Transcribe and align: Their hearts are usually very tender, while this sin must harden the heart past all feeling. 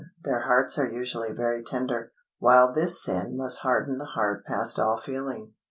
Their 0.23 0.39
hearts 0.39 0.79
are 0.79 0.89
usually 0.89 1.31
very 1.31 1.61
tender, 1.63 2.11
while 2.39 2.73
this 2.73 3.03
sin 3.03 3.37
must 3.37 3.59
harden 3.59 3.99
the 3.99 4.05
heart 4.05 4.43
past 4.47 4.79
all 4.79 4.97
feeling. 4.97 5.53